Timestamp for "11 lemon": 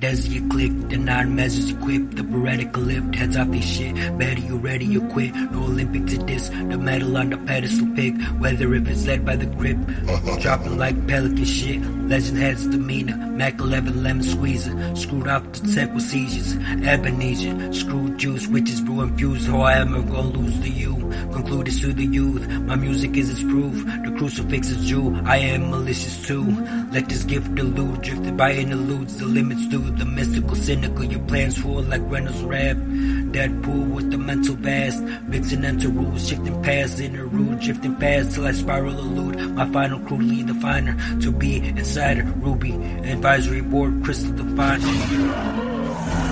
13.60-14.24